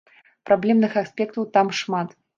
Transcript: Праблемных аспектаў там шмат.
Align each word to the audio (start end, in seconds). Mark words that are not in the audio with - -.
Праблемных 0.49 0.97
аспектаў 1.03 1.47
там 1.59 1.71
шмат. 1.81 2.21